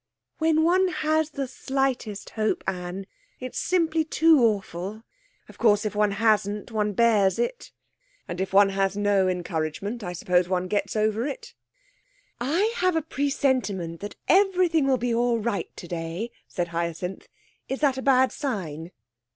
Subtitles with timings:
[0.39, 3.05] 'When one has the slightest hope, Anne,
[3.39, 5.03] it's simply too awful.
[5.47, 7.71] Of course, if one hasn't, one bears it.'
[8.27, 11.53] 'And if one has no encouragement, I suppose one gets over it?'
[12.39, 17.27] 'I have a presentiment that everything will be all right today,' said Hyacinth.
[17.69, 18.91] 'Is that a bad sign?'